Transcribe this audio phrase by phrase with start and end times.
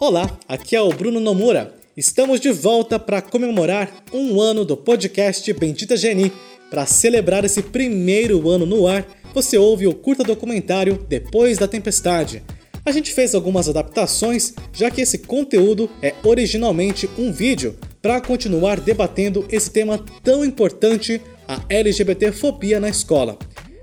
[0.00, 1.74] Olá, aqui é o Bruno Nomura.
[1.96, 6.30] Estamos de volta para comemorar um ano do podcast Bendita Geni.
[6.70, 9.04] Para celebrar esse primeiro ano no ar,
[9.34, 12.44] você ouve o curta documentário Depois da Tempestade.
[12.86, 18.78] A gente fez algumas adaptações, já que esse conteúdo é originalmente um vídeo, para continuar
[18.78, 23.36] debatendo esse tema tão importante, a LGBTfobia na escola.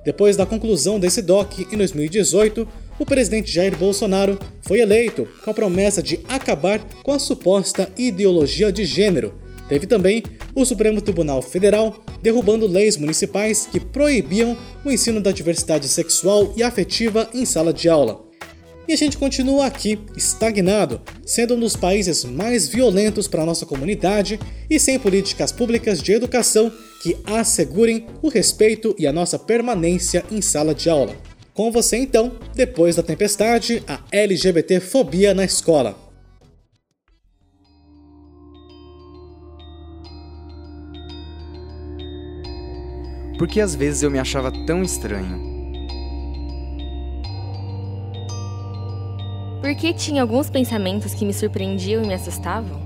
[0.05, 2.65] Depois da conclusão desse doc em 2018,
[2.99, 8.71] o presidente Jair Bolsonaro foi eleito com a promessa de acabar com a suposta ideologia
[8.71, 9.33] de gênero.
[9.67, 10.23] Teve também
[10.53, 16.63] o Supremo Tribunal Federal derrubando leis municipais que proibiam o ensino da diversidade sexual e
[16.63, 18.23] afetiva em sala de aula.
[18.87, 24.39] E a gente continua aqui, estagnado, sendo um dos países mais violentos para nossa comunidade
[24.69, 26.71] e sem políticas públicas de educação
[27.01, 31.15] que assegurem o respeito e a nossa permanência em sala de aula.
[31.55, 35.95] Com você então, depois da tempestade, a LGBT-fobia na escola.
[43.37, 45.41] Porque às vezes eu me achava tão estranho.
[49.61, 52.81] Porque tinha alguns pensamentos que me surpreendiam e me assustavam?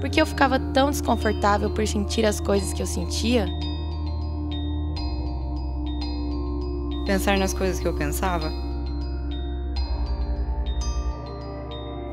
[0.00, 3.46] Porque eu ficava tão desconfortável por sentir as coisas que eu sentia?
[7.08, 8.52] Pensar nas coisas que eu pensava?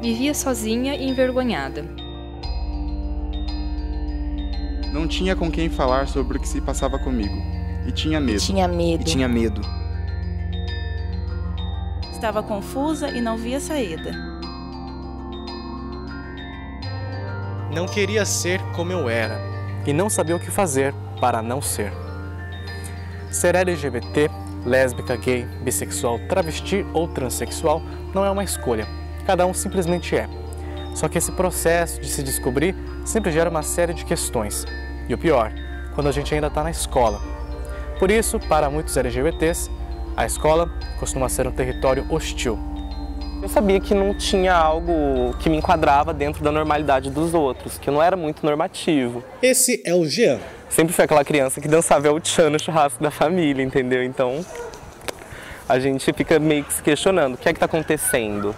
[0.02, 1.84] Vivia sozinha e envergonhada.
[4.94, 7.36] Não tinha com quem falar sobre o que se passava comigo.
[7.86, 8.38] E tinha medo.
[8.38, 9.02] E tinha medo.
[9.02, 9.60] E tinha medo.
[12.14, 14.14] Estava confusa e não via saída.
[17.70, 19.42] Não queria ser como eu era
[19.86, 21.92] e não sabia o que fazer para não ser.
[23.30, 24.30] Ser LGBT,
[24.66, 27.82] lésbica, gay, bissexual, travesti ou transexual
[28.14, 28.88] não é uma escolha.
[29.26, 30.28] Cada um simplesmente é.
[30.96, 34.66] Só que esse processo de se descobrir sempre gera uma série de questões.
[35.08, 35.52] E o pior,
[35.94, 37.22] quando a gente ainda está na escola.
[38.00, 39.70] Por isso, para muitos LGBTs,
[40.18, 42.58] a escola costuma ser um território hostil.
[43.42, 47.92] Eu sabia que não tinha algo que me enquadrava dentro da normalidade dos outros, que
[47.92, 49.24] não era muito normativo.
[49.42, 50.40] Esse é o Jean.
[50.76, 54.04] Sempre fui aquela criança que dançava o tchan no churrasco da família, entendeu?
[54.04, 54.46] Então
[55.70, 58.54] a gente fica meio que se questionando, o que é que está acontecendo?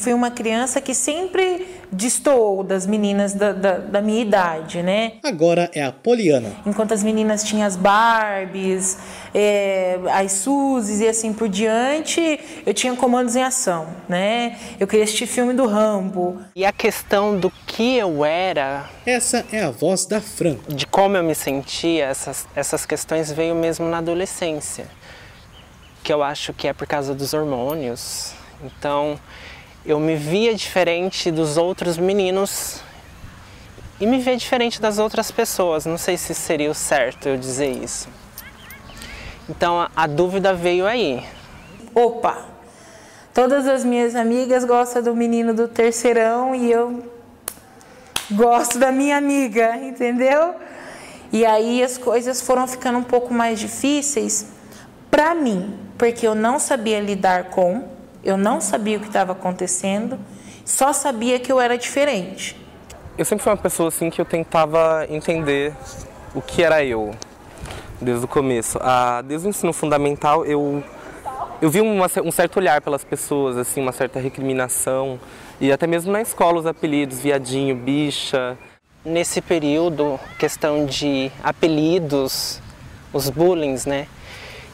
[0.00, 5.14] Fui uma criança que sempre destoou das meninas da, da, da, minha idade, né?
[5.22, 6.50] Agora é a Poliana.
[6.64, 8.96] Enquanto as meninas tinham as Barbies,
[9.34, 14.56] é, as Suzes e assim por diante, eu tinha comandos em ação, né?
[14.78, 16.40] Eu queria assistir filme do Rambo.
[16.56, 18.88] E a questão do que eu era...
[19.04, 20.56] Essa é a voz da Fran.
[20.66, 24.86] De como eu me sentia, essas, essas questões veio mesmo na adolescência.
[26.02, 28.32] Que eu acho que é por causa dos hormônios.
[28.64, 29.18] Então
[29.84, 32.82] eu me via diferente dos outros meninos
[33.98, 35.86] e me via diferente das outras pessoas.
[35.86, 38.08] Não sei se seria o certo eu dizer isso.
[39.48, 41.24] Então a, a dúvida veio aí.
[41.94, 42.46] Opa!
[43.32, 47.04] Todas as minhas amigas gostam do menino do terceirão e eu
[48.30, 50.54] gosto da minha amiga, entendeu?
[51.32, 54.46] E aí as coisas foram ficando um pouco mais difíceis
[55.10, 60.18] para mim, porque eu não sabia lidar com eu não sabia o que estava acontecendo,
[60.64, 62.56] só sabia que eu era diferente.
[63.16, 65.74] Eu sempre fui uma pessoa assim que eu tentava entender
[66.34, 67.14] o que era eu
[68.00, 68.78] desde o começo.
[68.80, 70.82] Ah, desde o ensino fundamental eu
[71.60, 75.20] eu vi uma, um certo olhar pelas pessoas, assim, uma certa recriminação
[75.60, 78.56] e até mesmo na escola os apelidos, viadinho, bicha.
[79.04, 82.60] Nesse período, questão de apelidos,
[83.12, 84.06] os bullying, né?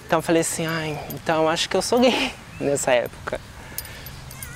[0.06, 3.40] Então eu falei assim, ai, então acho que eu sou gay nessa época.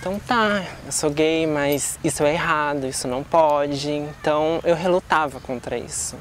[0.00, 3.90] Então tá, eu sou gay, mas isso é errado, isso não pode.
[3.90, 6.16] Então eu relutava contra isso.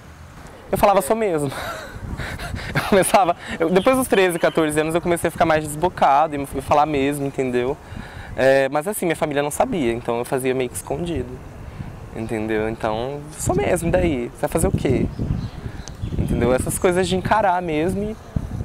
[0.71, 1.51] Eu falava só mesmo.
[2.75, 6.61] Eu começava, eu, depois dos 13, 14 anos eu comecei a ficar mais desbocado e
[6.61, 7.75] falar mesmo, entendeu?
[8.35, 11.29] É, mas assim, minha família não sabia, então eu fazia meio que escondido.
[12.15, 12.69] Entendeu?
[12.69, 14.29] Então, sou mesmo, daí?
[14.29, 15.05] Você vai fazer o quê?
[16.17, 16.53] Entendeu?
[16.53, 18.15] Essas coisas de encarar mesmo e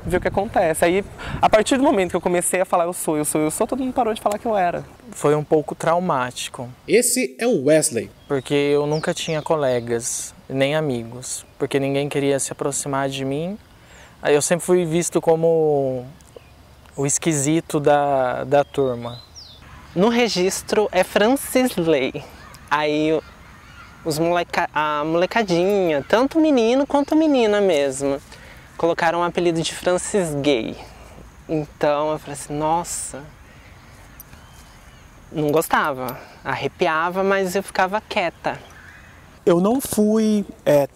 [0.04, 0.84] ver o que acontece.
[0.84, 1.04] Aí,
[1.40, 3.66] a partir do momento que eu comecei a falar eu sou, eu sou, eu sou,
[3.66, 4.84] todo mundo parou de falar que eu era.
[5.10, 6.68] Foi um pouco traumático.
[6.86, 8.10] Esse é o Wesley.
[8.28, 13.58] Porque eu nunca tinha colegas, nem amigos, porque ninguém queria se aproximar de mim.
[14.22, 16.06] Aí eu sempre fui visto como
[16.96, 19.20] o esquisito da, da turma.
[19.94, 22.24] No registro é Francisley.
[22.70, 23.18] Aí
[24.04, 28.20] os moleca, a molecadinha, tanto menino quanto menina mesmo
[28.76, 30.76] colocaram o um apelido de Francis Gay.
[31.48, 33.22] Então eu falei assim, nossa,
[35.32, 36.18] não gostava.
[36.44, 38.58] Arrepiava, mas eu ficava quieta.
[39.44, 40.88] Eu não fui, é,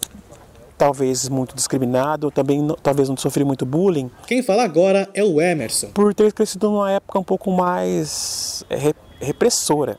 [0.77, 4.09] talvez, muito discriminado, também não- talvez não sofri muito bullying.
[4.25, 5.91] Quem fala agora é o Emerson.
[5.91, 9.97] Por ter crescido numa época um pouco mais é, re- repressora.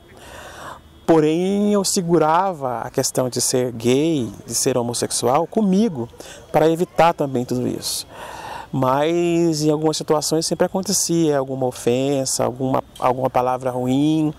[1.05, 6.07] Porém, eu segurava a questão de ser gay, de ser homossexual comigo,
[6.51, 8.07] para evitar também tudo isso.
[8.71, 14.33] Mas em algumas situações sempre acontecia alguma ofensa, alguma, alguma palavra ruim.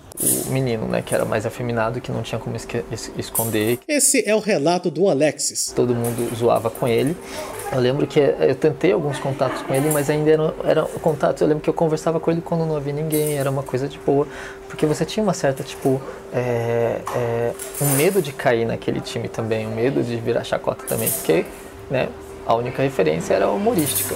[0.47, 2.55] O menino, né, que era mais afeminado, que não tinha como
[3.15, 3.79] esconder.
[3.87, 5.71] Esse é o relato do Alexis.
[5.75, 7.15] Todo mundo zoava com ele.
[7.73, 11.41] Eu lembro que eu tentei alguns contatos com ele, mas ainda eram era contatos.
[11.41, 13.97] Eu lembro que eu conversava com ele quando não havia ninguém, era uma coisa de
[13.97, 14.27] boa,
[14.69, 15.99] porque você tinha uma certa, tipo,
[16.31, 21.09] é, é, um medo de cair naquele time também, um medo de virar chacota também,
[21.09, 21.45] porque,
[21.89, 22.09] né,
[22.45, 24.15] a única referência era humorística.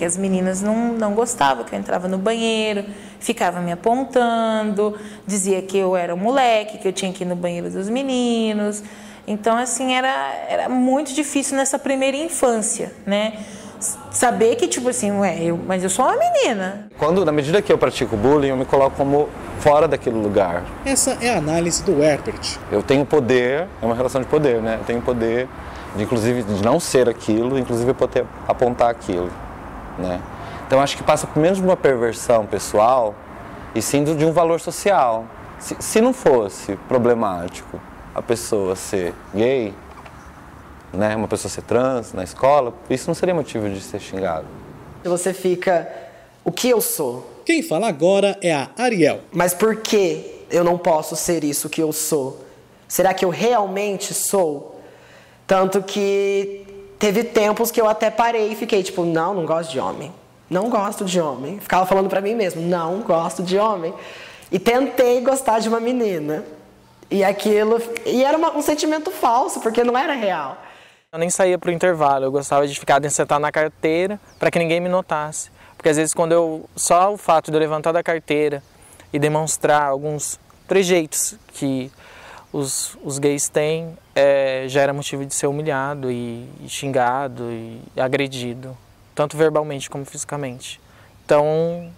[0.00, 2.84] E as meninas não, não gostavam que eu entrava no banheiro,
[3.18, 7.36] ficava me apontando, dizia que eu era um moleque, que eu tinha que ir no
[7.36, 8.82] banheiro dos meninos.
[9.26, 13.38] Então, assim, era, era muito difícil nessa primeira infância, né?
[14.10, 16.88] Saber que, tipo assim, ué, eu, mas eu sou uma menina.
[16.98, 19.28] Quando, na medida que eu pratico bullying, eu me coloco como
[19.58, 20.62] fora daquele lugar.
[20.84, 22.58] Essa é a análise do Herbert.
[22.70, 24.76] Eu tenho poder, é uma relação de poder, né?
[24.80, 25.48] Eu tenho poder,
[25.96, 29.30] de, inclusive, de não ser aquilo, inclusive eu poder apontar aquilo,
[29.98, 30.20] né?
[30.66, 33.14] Então acho que passa menos de uma perversão pessoal
[33.74, 35.26] e sim de um valor social.
[35.58, 37.80] Se, se não fosse problemático
[38.14, 39.74] a pessoa ser gay,
[40.92, 44.46] né, uma pessoa ser trans na escola, isso não seria motivo de ser xingado.
[45.02, 45.88] Você fica,
[46.44, 47.30] o que eu sou?
[47.44, 49.20] Quem fala agora é a Ariel.
[49.32, 52.44] Mas por que eu não posso ser isso que eu sou?
[52.88, 54.80] Será que eu realmente sou?
[55.46, 56.64] Tanto que
[56.98, 60.12] teve tempos que eu até parei e fiquei tipo, não, não gosto de homem.
[60.48, 61.58] Não gosto de homem.
[61.58, 63.92] Ficava falando pra mim mesmo, não gosto de homem.
[64.50, 66.44] E tentei gostar de uma menina.
[67.10, 67.80] E aquilo.
[68.04, 70.56] E era uma- um sentimento falso, porque não era real.
[71.12, 74.80] Eu nem saía pro intervalo, eu gostava de ficar sentado na carteira para que ninguém
[74.80, 75.50] me notasse.
[75.76, 78.62] Porque às vezes quando eu só o fato de eu levantar da carteira
[79.12, 81.92] e demonstrar alguns trejeitos que
[82.52, 87.80] os, os gays têm, é, já era motivo de ser humilhado e, e xingado e
[87.96, 88.76] agredido,
[89.14, 90.80] tanto verbalmente como fisicamente.
[91.24, 91.92] Então,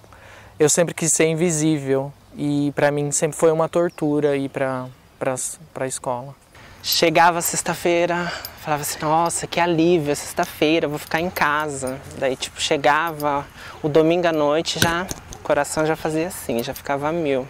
[0.58, 4.86] eu sempre quis ser invisível e para mim sempre foi uma tortura ir para
[5.18, 6.34] para a escola.
[6.82, 8.30] Chegava sexta-feira,
[8.60, 11.98] falava assim, nossa, que alívio, é sexta-feira, vou ficar em casa.
[12.18, 13.46] Daí, tipo, chegava
[13.82, 17.48] o domingo à noite, já, o coração já fazia assim, já ficava a mil.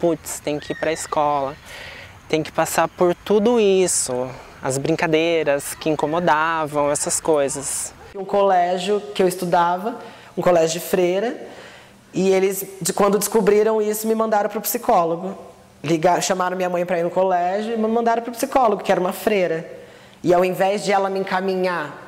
[0.00, 1.54] Putz, tem que ir pra escola,
[2.28, 4.30] tem que passar por tudo isso,
[4.62, 7.92] as brincadeiras que incomodavam, essas coisas.
[8.14, 10.00] Um colégio que eu estudava,
[10.36, 11.36] um colégio de freira,
[12.14, 15.36] e eles, de- quando descobriram isso, me mandaram para o psicólogo.
[15.82, 18.92] Ligar, chamaram minha mãe para ir no colégio e me mandaram para o psicólogo, que
[18.92, 19.68] era uma freira.
[20.22, 21.98] E ao invés de ela me encaminhar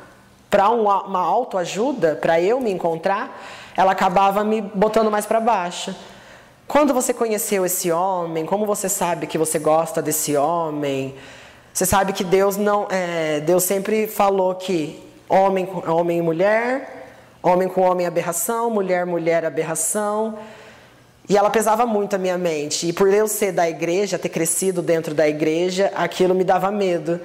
[0.48, 3.42] para uma autoajuda, para eu me encontrar,
[3.76, 5.94] ela acabava me botando mais para baixo.
[6.68, 11.14] Quando você conheceu esse homem, como você sabe que você gosta desse homem?
[11.72, 17.03] Você sabe que Deus não, é, Deus sempre falou que homem homem e mulher,
[17.44, 20.38] homem com homem aberração, mulher mulher aberração.
[21.28, 22.88] E ela pesava muito a minha mente.
[22.88, 27.20] E por eu ser da igreja, ter crescido dentro da igreja, aquilo me dava medo.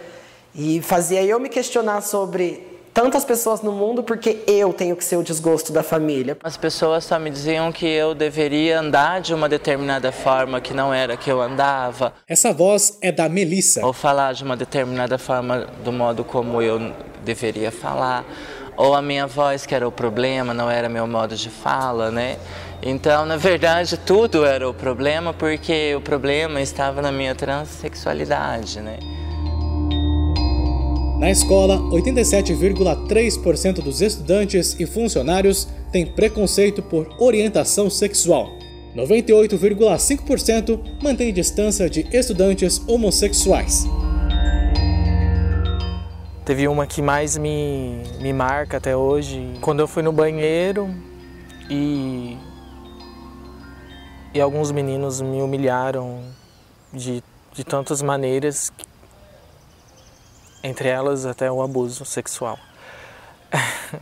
[0.53, 5.15] E fazia eu me questionar sobre tantas pessoas no mundo porque eu tenho que ser
[5.15, 6.37] o desgosto da família.
[6.43, 10.93] As pessoas só me diziam que eu deveria andar de uma determinada forma que não
[10.93, 12.13] era que eu andava.
[12.27, 13.85] Essa voz é da Melissa.
[13.85, 16.93] Ou falar de uma determinada forma do modo como eu
[17.23, 18.25] deveria falar.
[18.79, 22.37] Ou a minha voz que era o problema, não era meu modo de fala, né?
[22.81, 28.97] Então, na verdade, tudo era o problema porque o problema estava na minha transexualidade, né?
[31.19, 38.49] Na escola, 87,3% dos estudantes e funcionários têm preconceito por orientação sexual.
[38.95, 43.85] 98,5% mantém distância de estudantes homossexuais.
[46.49, 49.55] Teve uma que mais me, me marca até hoje.
[49.61, 50.89] Quando eu fui no banheiro
[51.69, 52.39] e,
[54.33, 56.23] e alguns meninos me humilharam
[56.91, 58.73] de, de tantas maneiras,
[60.63, 62.57] entre elas até o abuso sexual.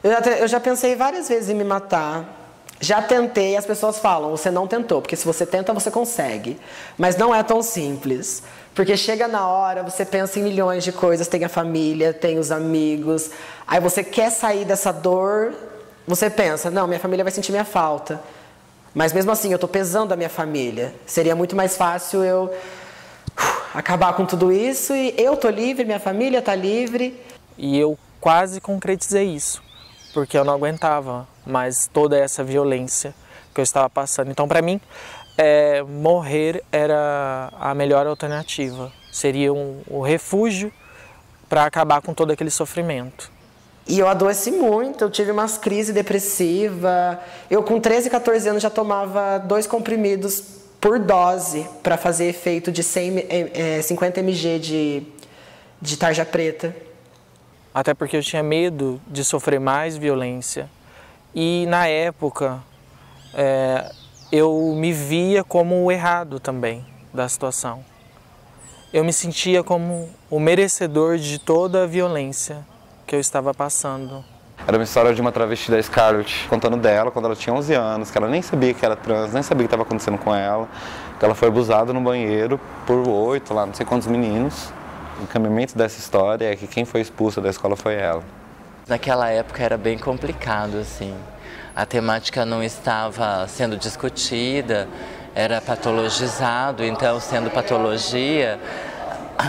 [0.00, 2.37] Eu já, eu já pensei várias vezes em me matar.
[2.80, 6.58] Já tentei, as pessoas falam, você não tentou, porque se você tenta, você consegue.
[6.96, 8.42] Mas não é tão simples.
[8.74, 12.52] Porque chega na hora, você pensa em milhões de coisas, tem a família, tem os
[12.52, 13.30] amigos.
[13.66, 15.52] Aí você quer sair dessa dor
[16.08, 18.18] você pensa, não, minha família vai sentir minha falta.
[18.94, 20.94] Mas mesmo assim, eu estou pesando a minha família.
[21.04, 23.40] Seria muito mais fácil eu uh,
[23.74, 27.22] acabar com tudo isso e eu tô livre, minha família tá livre.
[27.58, 29.62] E eu quase concretizei isso,
[30.14, 33.14] porque eu não aguentava mais toda essa violência
[33.54, 34.30] que eu estava passando.
[34.30, 34.80] Então, para mim,
[35.36, 38.92] é, morrer era a melhor alternativa.
[39.10, 40.72] Seria um, um refúgio
[41.48, 43.30] para acabar com todo aquele sofrimento.
[43.86, 47.16] E eu adoeci muito, eu tive umas crises depressivas.
[47.50, 50.42] Eu, com 13, 14 anos, já tomava dois comprimidos
[50.78, 55.02] por dose para fazer efeito de 100, é, 50 mg de,
[55.80, 56.76] de tarja preta.
[57.72, 60.68] Até porque eu tinha medo de sofrer mais violência.
[61.34, 62.62] E na época,
[63.34, 63.90] é,
[64.32, 67.84] eu me via como o errado também da situação.
[68.92, 72.66] Eu me sentia como o merecedor de toda a violência
[73.06, 74.24] que eu estava passando.
[74.66, 78.10] Era uma história de uma travesti da Scarlett, contando dela quando ela tinha 11 anos,
[78.10, 80.68] que ela nem sabia que era trans, nem sabia o que estava acontecendo com ela,
[81.18, 84.72] que ela foi abusada no banheiro por oito, lá não sei quantos meninos.
[85.20, 88.22] O encaminhamento dessa história é que quem foi expulsa da escola foi ela.
[88.88, 91.14] Naquela época era bem complicado, assim.
[91.76, 94.88] A temática não estava sendo discutida,
[95.34, 98.58] era patologizado, então, sendo patologia,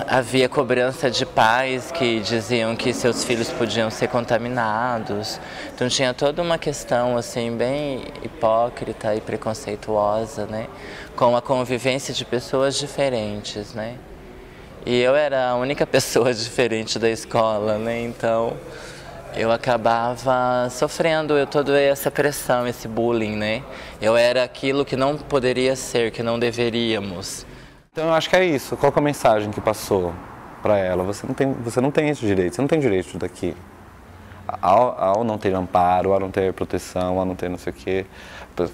[0.07, 5.39] havia cobrança de pais que diziam que seus filhos podiam ser contaminados.
[5.73, 10.67] Então tinha toda uma questão assim bem hipócrita e preconceituosa, né,
[11.15, 13.95] com a convivência de pessoas diferentes, né?
[14.85, 18.01] E eu era a única pessoa diferente da escola, né?
[18.01, 18.55] Então
[19.35, 23.63] eu acabava sofrendo eu toda essa pressão, esse bullying, né?
[24.01, 27.45] Eu era aquilo que não poderia ser, que não deveríamos.
[27.91, 28.75] Então eu acho que é isso.
[28.77, 30.13] Qual é a mensagem que passou
[30.61, 31.03] para ela?
[31.03, 32.55] Você não tem, você não tem esse direito.
[32.55, 33.55] Você não tem direito daqui.
[34.61, 37.75] Ao, ao não ter amparo, ao não ter proteção, ao não ter não sei o
[37.75, 38.05] quê,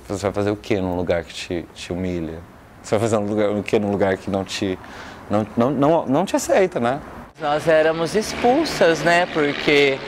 [0.07, 2.39] você vai fazer o que num lugar que te, te humilha?
[2.81, 4.79] Você vai fazer um lugar, o que num lugar que não te,
[5.29, 7.01] não, não, não, não te aceita, né?
[7.41, 9.25] Nós éramos expulsas, né?
[9.25, 9.99] Porque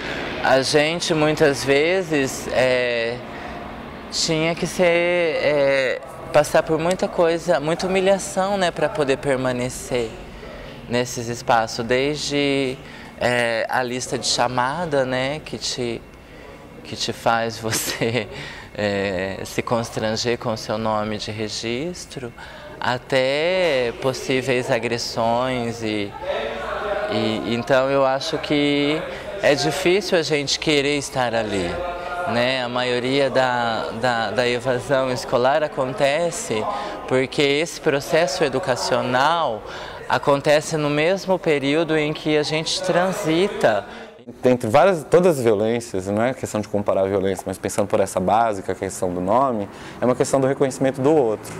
[0.47, 3.17] a gente muitas vezes é,
[4.09, 6.01] tinha que ser é,
[6.31, 10.09] passar por muita coisa, muita humilhação, né, para poder permanecer
[10.87, 12.77] nesses espaços, desde
[13.19, 16.01] é, a lista de chamada, né, que te
[16.81, 18.29] que te faz você
[18.73, 22.31] é, se constranger com seu nome de registro,
[22.79, 26.09] até possíveis agressões e,
[27.11, 29.01] e então eu acho que
[29.41, 31.69] é difícil a gente querer estar ali.
[32.33, 32.63] Né?
[32.63, 36.63] A maioria da, da, da evasão escolar acontece
[37.07, 39.63] porque esse processo educacional
[40.09, 43.85] acontece no mesmo período em que a gente transita.
[44.43, 48.01] Entre várias, todas as violências, não é questão de comparar a violência, mas pensando por
[48.01, 49.69] essa básica, a questão do nome,
[50.01, 51.53] é uma questão do reconhecimento do outro.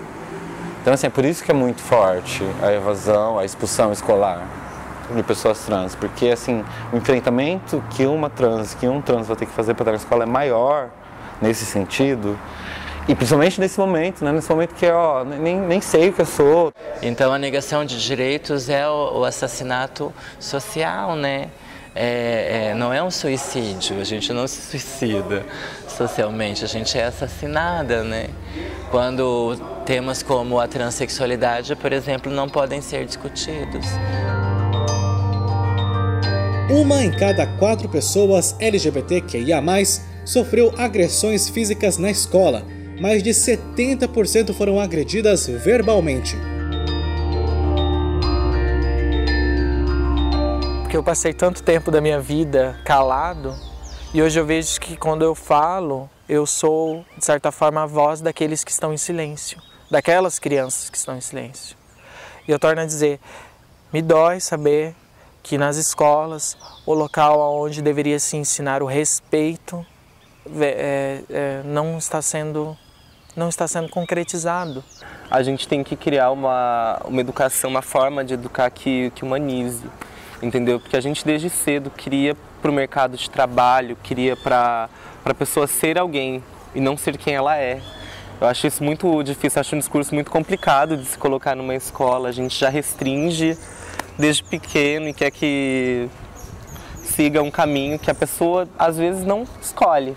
[0.82, 4.67] Então, assim, é por isso que é muito forte a evasão, a expulsão escolar
[5.16, 9.46] de pessoas trans, porque assim, o enfrentamento que uma trans, que um trans vai ter
[9.46, 10.90] que fazer para estar na escola é maior
[11.42, 12.38] nesse sentido.
[13.08, 14.34] E principalmente nesse momento, né?
[14.34, 16.74] nesse momento que ó, nem, nem sei o que eu sou.
[17.02, 21.50] Então a negação de direitos é o, o assassinato social, né?
[22.00, 25.44] É, é, não é um suicídio, a gente não se suicida
[25.88, 28.28] socialmente, a gente é assassinada, né?
[28.92, 33.88] Quando temas como a transexualidade, por exemplo, não podem ser discutidos.
[36.70, 39.64] Uma em cada quatro pessoas LGBTQIA+,
[40.26, 42.66] sofreu agressões físicas na escola.
[43.00, 46.36] Mais de 70% foram agredidas verbalmente.
[50.82, 53.56] Porque eu passei tanto tempo da minha vida calado
[54.14, 58.20] e hoje eu vejo que quando eu falo, eu sou, de certa forma, a voz
[58.20, 59.58] daqueles que estão em silêncio,
[59.90, 61.78] daquelas crianças que estão em silêncio.
[62.46, 63.22] E eu torno a dizer,
[63.94, 64.94] me dói saber
[65.48, 69.86] que nas escolas, o local onde deveria se ensinar o respeito
[70.60, 72.78] é, é, não está sendo
[73.34, 74.84] não está sendo concretizado.
[75.30, 79.86] A gente tem que criar uma, uma educação, uma forma de educar que, que humanize,
[80.42, 80.80] entendeu?
[80.80, 84.90] Porque a gente desde cedo cria para o mercado de trabalho, cria para
[85.24, 87.80] a pessoa ser alguém e não ser quem ela é.
[88.42, 92.30] Eu acho isso muito difícil, acho um discurso muito complicado de se colocar numa escola.
[92.30, 93.56] A gente já restringe
[94.18, 96.10] desde pequeno e quer que
[97.04, 100.16] siga um caminho que a pessoa às vezes não escolhe.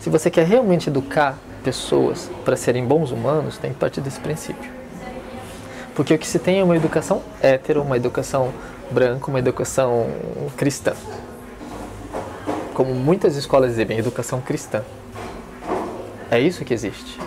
[0.00, 4.70] Se você quer realmente educar pessoas para serem bons humanos, tem que partir desse princípio.
[5.94, 8.52] Porque o que se tem é uma educação hétero, uma educação
[8.90, 10.06] branca, uma educação
[10.56, 10.94] cristã.
[12.74, 14.82] como muitas escolas exibem, educação cristã.
[16.30, 17.20] É isso que existe.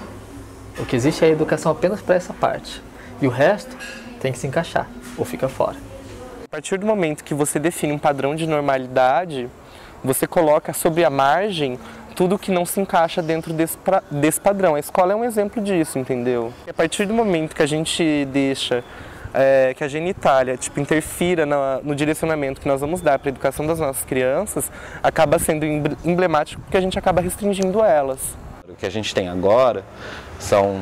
[0.80, 2.82] O que existe é a educação apenas para essa parte.
[3.22, 3.78] E o resto
[4.20, 5.78] tem que se encaixar ou fica fora.
[6.44, 9.50] A partir do momento que você define um padrão de normalidade,
[10.04, 11.78] você coloca sobre a margem
[12.16, 14.76] tudo que não se encaixa dentro desse, pra, desse padrão.
[14.76, 16.54] A escola é um exemplo disso, entendeu?
[16.68, 18.84] A partir do momento que a gente deixa
[19.34, 23.32] é, que a genitália tipo, interfira no, no direcionamento que nós vamos dar para a
[23.32, 24.72] educação das nossas crianças,
[25.04, 28.38] acaba sendo emblemático porque a gente acaba restringindo elas.
[28.68, 29.84] O que a gente tem agora
[30.40, 30.82] são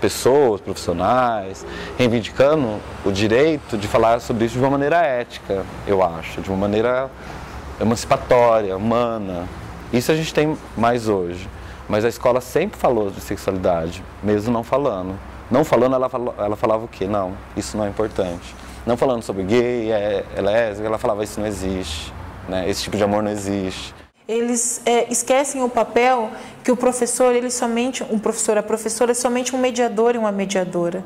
[0.00, 1.64] pessoas, profissionais,
[1.96, 6.56] reivindicando o direito de falar sobre isso de uma maneira ética, eu acho, de uma
[6.56, 7.10] maneira
[7.80, 9.46] emancipatória, humana.
[9.92, 11.48] Isso a gente tem mais hoje.
[11.88, 15.18] Mas a escola sempre falou de sexualidade, mesmo não falando.
[15.50, 17.06] Não falando, ela, ela falava o quê?
[17.06, 18.54] Não, isso não é importante.
[18.84, 22.12] Não falando sobre gay, é, é lésbica, ela falava isso não existe.
[22.46, 22.68] Né?
[22.68, 23.94] Esse tipo de amor não existe.
[24.28, 26.30] Eles é, esquecem o papel
[26.62, 30.30] que o professor, ele somente, um professor, a professora é somente um mediador e uma
[30.30, 31.02] mediadora.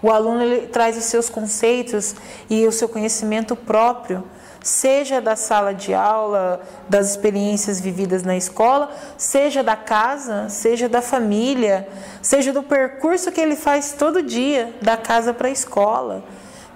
[0.00, 2.14] O aluno ele traz os seus conceitos
[2.48, 4.24] e o seu conhecimento próprio
[4.62, 11.02] seja da sala de aula, das experiências vividas na escola, seja da casa, seja da
[11.02, 11.88] família,
[12.22, 16.22] seja do percurso que ele faz todo dia, da casa para a escola.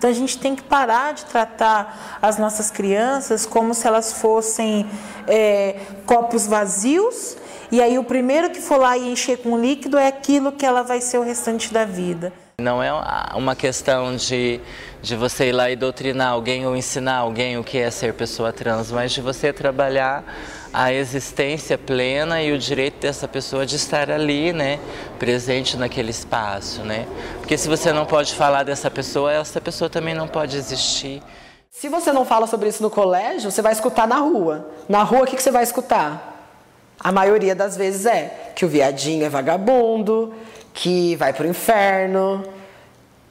[0.05, 4.87] Então a gente tem que parar de tratar as nossas crianças como se elas fossem
[5.27, 7.39] é, copos vazios,
[7.73, 10.83] e aí o primeiro que for lá e encher com líquido é aquilo que ela
[10.83, 12.35] vai ser o restante da vida.
[12.61, 12.93] Não é
[13.35, 14.61] uma questão de,
[15.01, 18.53] de você ir lá e doutrinar alguém ou ensinar alguém o que é ser pessoa
[18.53, 20.23] trans, mas de você trabalhar
[20.75, 24.81] a existência plena e o direito dessa pessoa de estar ali, né,
[25.21, 27.07] presente naquele espaço, né?
[27.39, 31.23] Porque se você não pode falar dessa pessoa, essa pessoa também não pode existir.
[31.71, 34.69] Se você não fala sobre isso no colégio, você vai escutar na rua.
[34.89, 36.51] Na rua, o que você vai escutar?
[36.99, 40.35] A maioria das vezes é que o viadinho é vagabundo,
[40.73, 42.43] que vai para o inferno,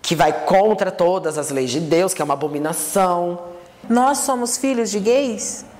[0.01, 3.37] que vai contra todas as leis de Deus, que é uma abominação.
[3.89, 5.72] Nós somos filhos de gays?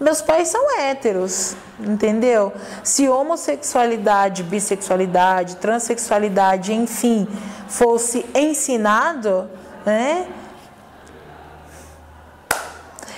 [0.00, 2.52] Meus pais são héteros, entendeu?
[2.82, 7.28] Se homossexualidade, bissexualidade, transexualidade, enfim,
[7.68, 9.48] fosse ensinado,
[9.84, 10.26] né?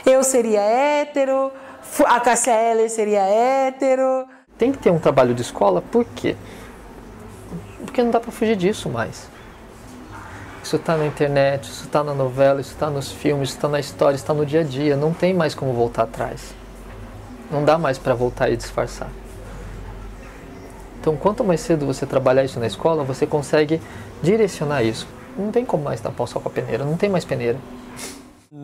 [0.04, 1.52] Eu seria hétero,
[2.04, 4.26] a Cássia Heller seria hétero.
[4.58, 6.36] Tem que ter um trabalho de escola, por quê?
[7.92, 9.28] porque não dá para fugir disso mais.
[10.64, 13.78] Isso está na internet, isso está na novela, isso está nos filmes, isso está na
[13.78, 14.96] história, está no dia a dia.
[14.96, 16.54] Não tem mais como voltar atrás.
[17.52, 19.10] Não dá mais para voltar e disfarçar.
[20.98, 23.80] Então, quanto mais cedo você trabalhar isso na escola, você consegue
[24.22, 25.06] direcionar isso.
[25.36, 27.58] Não tem como mais tampar o sol com a peneira, não tem mais peneira.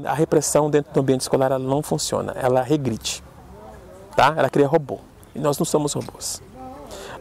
[0.05, 3.23] A repressão dentro do ambiente escolar ela não funciona, ela regride,
[4.17, 4.35] tá?
[4.37, 5.01] Ela cria robô.
[5.35, 6.41] E nós não somos robôs.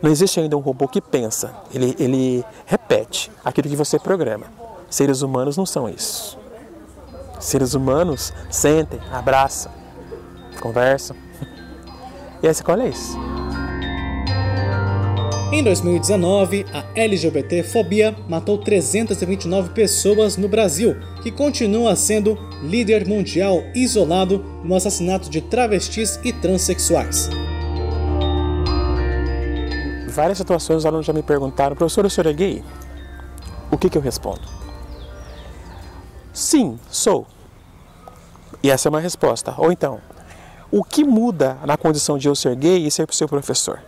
[0.02, 4.46] Não existe ainda um robô que pensa, ele, ele repete aquilo que você programa.
[4.90, 6.38] Seres humanos não são isso.
[7.40, 9.72] Seres humanos sentem, abraçam,
[10.62, 11.16] conversam.
[12.42, 13.18] E a escola é isso.
[15.52, 24.44] Em 2019, a LGBT-fobia matou 329 pessoas no Brasil, que continua sendo líder mundial isolado
[24.64, 27.30] no assassinato de travestis e transexuais
[30.18, 32.64] várias situações os alunos já me perguntaram, professor, o senhor é gay?
[33.70, 34.42] O que, que eu respondo?
[36.34, 37.28] Sim, sou.
[38.64, 39.54] E essa é uma resposta.
[39.56, 40.02] Ou então,
[40.72, 43.82] o que muda na condição de eu ser gay e ser seu professor?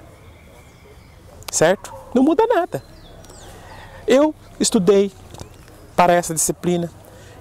[1.51, 1.93] Certo?
[2.13, 2.83] Não muda nada.
[4.07, 5.11] Eu estudei
[5.95, 6.89] para essa disciplina,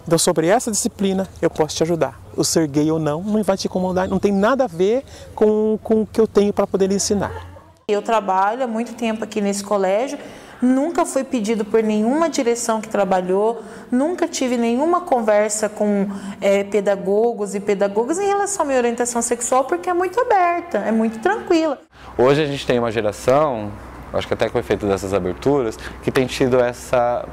[0.07, 2.21] então sobre essa disciplina eu posso te ajudar.
[2.37, 5.79] O ser gay ou não não vai te incomodar, não tem nada a ver com,
[5.83, 7.47] com o que eu tenho para poder ensinar.
[7.89, 10.19] Eu trabalho há muito tempo aqui nesse colégio,
[10.61, 16.09] nunca fui pedido por nenhuma direção que trabalhou, nunca tive nenhuma conversa com
[16.41, 20.93] é, pedagogos e pedagogas em relação à minha orientação sexual, porque é muito aberta, é
[20.93, 21.79] muito tranquila.
[22.17, 23.71] Hoje a gente tem uma geração,
[24.13, 27.25] acho que até com o efeito dessas aberturas, que tem tido essa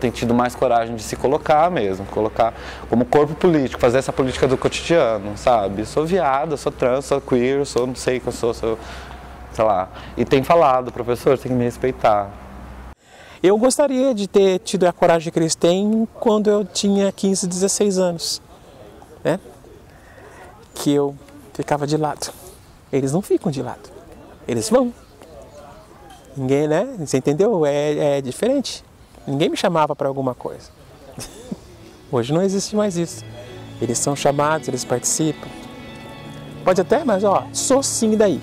[0.00, 2.54] tem tido mais coragem de se colocar mesmo, colocar
[2.88, 5.84] como corpo político, fazer essa política do cotidiano, sabe?
[5.84, 8.78] Sou viada, sou trans, sou queer, sou não sei o que eu sou, sou
[9.52, 12.30] sei lá, e tem falado, professor, tem que me respeitar.
[13.40, 17.98] Eu gostaria de ter tido a coragem que eles têm quando eu tinha 15, 16
[17.98, 18.42] anos,
[19.22, 19.38] né?
[20.74, 21.14] Que eu
[21.54, 22.32] ficava de lado.
[22.92, 23.90] Eles não ficam de lado,
[24.46, 24.92] eles vão.
[26.36, 26.96] Ninguém, né?
[26.98, 27.64] Você entendeu?
[27.64, 28.84] É, é diferente.
[29.26, 30.70] Ninguém me chamava para alguma coisa.
[32.10, 33.24] Hoje não existe mais isso.
[33.80, 35.48] Eles são chamados, eles participam.
[36.64, 38.40] Pode até, mas ó, sou sim daí.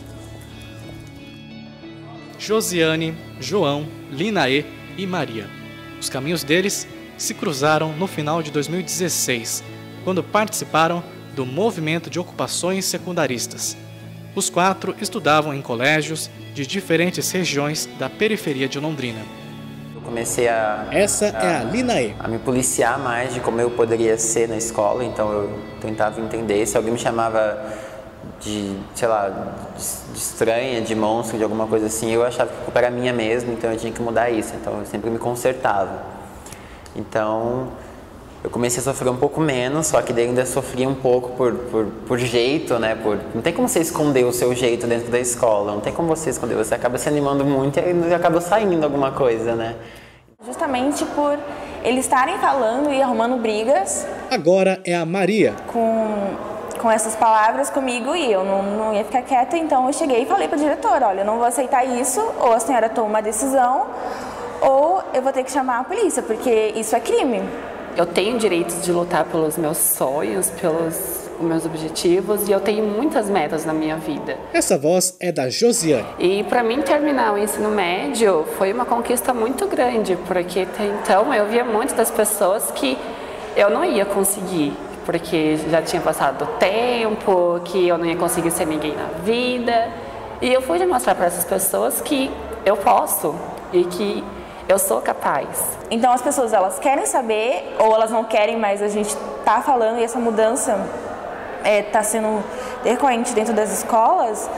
[2.39, 5.47] Josiane, João, Linaê e Maria.
[5.99, 9.63] Os caminhos deles se cruzaram no final de 2016,
[10.03, 11.03] quando participaram
[11.35, 13.77] do movimento de ocupações secundaristas.
[14.35, 19.21] Os quatro estudavam em colégios de diferentes regiões da periferia de Londrina.
[19.95, 20.87] Eu comecei a.
[20.91, 22.13] Essa a, é a Linaê.
[22.19, 26.65] A me policiar mais de como eu poderia ser na escola, então eu tentava entender.
[26.65, 27.57] Se alguém me chamava
[28.39, 29.29] de, sei lá,
[29.75, 33.13] de estranha, de monstro, de alguma coisa assim, eu achava que a culpa era minha
[33.13, 34.53] mesmo, então eu tinha que mudar isso.
[34.55, 36.03] Então eu sempre me consertava.
[36.95, 37.69] Então
[38.45, 41.53] eu comecei a sofrer um pouco menos, só que daí ainda sofria um pouco por,
[41.53, 42.95] por, por jeito, né?
[42.95, 46.07] Por, não tem como você esconder o seu jeito dentro da escola, não tem como
[46.07, 49.75] você esconder, você acaba se animando muito e acaba saindo alguma coisa, né?
[50.45, 51.39] Justamente por
[51.83, 54.05] eles estarem falando e arrumando brigas.
[54.29, 55.55] Agora é a Maria.
[55.65, 56.35] Com,
[56.85, 60.25] com essas palavras comigo e eu não, não ia ficar quieta, então eu cheguei e
[60.27, 63.21] falei para o diretor: olha, eu não vou aceitar isso, ou a senhora toma uma
[63.23, 63.87] decisão,
[64.61, 67.41] ou eu vou ter que chamar a polícia, porque isso é crime.
[67.97, 73.27] Eu tenho direito de lutar pelos meus sonhos, pelos meus objetivos e eu tenho muitas
[73.31, 74.37] metas na minha vida.
[74.53, 76.05] Essa voz é da Josiane.
[76.19, 81.33] E para mim terminar o ensino médio foi uma conquista muito grande, porque até então
[81.33, 82.95] eu via muitas das pessoas que
[83.55, 84.73] eu não ia conseguir,
[85.05, 89.89] porque já tinha passado tempo, que eu não ia conseguir ser ninguém na vida.
[90.41, 92.31] E eu fui demonstrar para essas pessoas que
[92.65, 93.35] eu posso
[93.71, 94.23] e que
[94.67, 95.77] eu sou capaz.
[95.91, 99.15] Então as pessoas elas querem saber ou elas não querem, mas a gente
[99.45, 100.77] tá falando e essa mudança
[101.63, 102.43] está é, sendo
[102.83, 104.49] decorrente dentro das escolas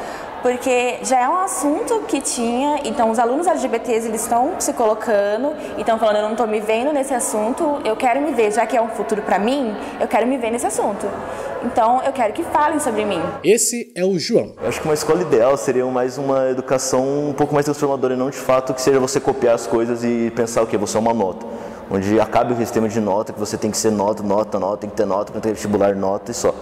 [0.42, 5.54] porque já é um assunto que tinha, então os alunos LGBTs eles estão se colocando,
[5.78, 8.78] estão falando eu não estou me vendo nesse assunto, eu quero me ver, já que
[8.78, 11.08] é um futuro para mim, eu quero me ver nesse assunto.
[11.64, 13.22] Então eu quero que falem sobre mim.
[13.44, 14.54] Esse é o João.
[14.62, 18.18] Eu acho que uma escola ideal seria mais uma educação um pouco mais transformadora e
[18.18, 21.00] não de fato que seja você copiar as coisas e pensar o que você é
[21.00, 21.46] uma nota.
[21.90, 24.90] Onde acabe o sistema de nota, que você tem que ser nota, nota, nota, tem
[24.90, 26.54] que ter nota, tem que ter vestibular, nota e só.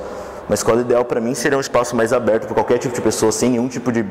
[0.47, 3.31] Uma escola ideal para mim seria um espaço mais aberto para qualquer tipo de pessoa,
[3.31, 4.03] sem nenhum tipo de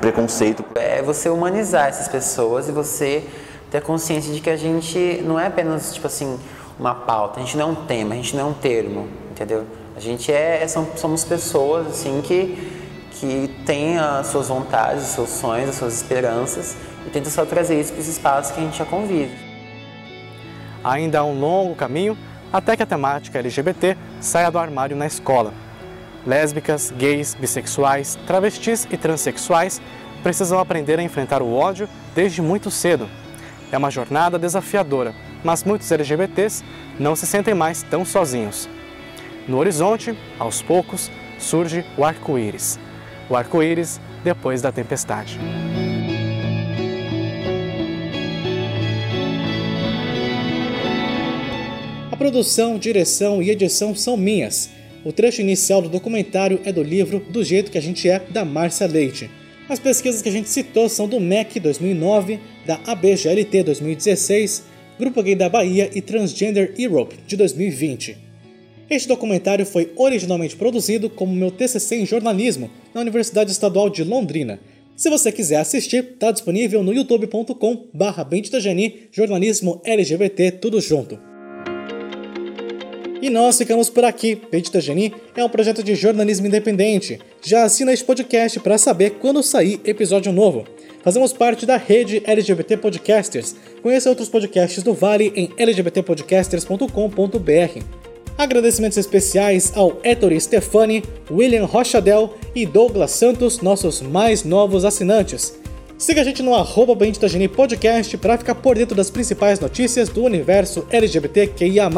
[0.00, 0.64] preconceito.
[0.74, 3.22] É você humanizar essas pessoas e você
[3.70, 6.38] ter consciência de que a gente não é apenas tipo assim
[6.78, 9.64] uma pauta, a gente não é um tema, a gente não é um termo, entendeu?
[9.94, 12.80] A gente é, são, somos pessoas assim que
[13.12, 16.74] que tem as suas vontades, os seus sonhos, as suas esperanças
[17.06, 19.36] e tenta só trazer isso para esse espaço que a gente já convive.
[20.82, 22.16] Ainda há um longo caminho
[22.50, 25.52] até que a temática LGBT saia do armário na escola.
[26.26, 29.80] Lésbicas, gays, bissexuais, travestis e transexuais
[30.22, 33.08] precisam aprender a enfrentar o ódio desde muito cedo.
[33.72, 36.62] É uma jornada desafiadora, mas muitos LGBTs
[36.98, 38.68] não se sentem mais tão sozinhos.
[39.48, 42.78] No horizonte, aos poucos, surge o arco-íris.
[43.28, 45.40] O arco-íris depois da tempestade.
[52.12, 54.70] A produção, direção e edição são minhas.
[55.04, 58.44] O trecho inicial do documentário é do livro Do Jeito que a Gente É, da
[58.44, 59.28] Márcia Leite.
[59.68, 64.62] As pesquisas que a gente citou são do MEC 2009, da ABGLT 2016,
[65.00, 68.16] Grupo Gay da Bahia e Transgender Europe de 2020.
[68.88, 74.60] Este documentário foi originalmente produzido como meu TCC em jornalismo na Universidade Estadual de Londrina.
[74.94, 78.28] Se você quiser assistir, está disponível no youtube.com/barra
[79.10, 81.31] jornalismo LGBT tudo junto.
[83.22, 84.42] E nós ficamos por aqui.
[84.50, 87.20] Bendita Geni é um projeto de jornalismo independente.
[87.40, 90.64] Já assina este podcast para saber quando sair episódio novo.
[91.04, 93.54] Fazemos parte da rede LGBT Podcasters.
[93.80, 97.84] Conheça outros podcasts do Vale em lgbtpodcasters.com.br.
[98.36, 105.54] Agradecimentos especiais ao Ettore Stefani, William Rochadel e Douglas Santos, nossos mais novos assinantes.
[105.96, 110.08] Siga a gente no arroba Bendita Geni Podcast para ficar por dentro das principais notícias
[110.08, 111.88] do universo LGBTQIA+.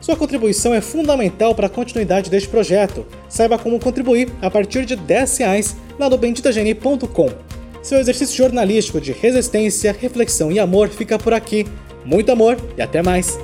[0.00, 3.06] Sua contribuição é fundamental para a continuidade deste projeto.
[3.28, 7.30] Saiba como contribuir a partir de 10 reais lá no benditageni.com.
[7.82, 11.66] Seu exercício jornalístico de resistência, reflexão e amor fica por aqui.
[12.04, 13.38] Muito amor e até mais!